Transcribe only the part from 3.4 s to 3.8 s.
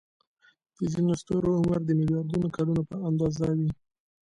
وي.